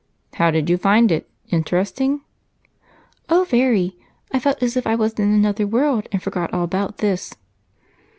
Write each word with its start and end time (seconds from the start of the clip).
"How 0.33 0.49
do 0.49 0.63
you 0.65 0.79
find 0.79 1.11
it? 1.11 1.29
Interesting?" 1.49 2.21
"Oh, 3.29 3.45
very! 3.47 3.97
I 4.31 4.39
felt 4.39 4.63
as 4.63 4.75
if 4.75 4.87
I 4.87 4.95
was 4.95 5.13
in 5.13 5.31
another 5.31 5.67
world 5.67 6.09
and 6.11 6.23
forgot 6.23 6.51
all 6.51 6.63
about 6.63 6.97
this." 6.97 7.35